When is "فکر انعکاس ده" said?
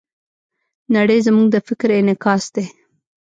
1.67-2.63